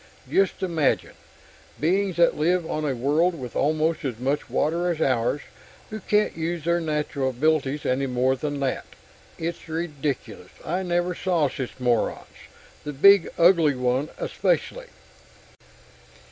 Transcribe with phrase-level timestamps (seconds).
[0.27, 1.13] Just imagine
[1.79, 5.41] beings that live on a world with almost as much water as ours,
[5.91, 8.87] who can't use their natural abilities any more than that!
[9.37, 10.53] It's ridiculous.
[10.65, 12.25] I never saw such morons
[12.83, 14.87] the big, ugly one especially!"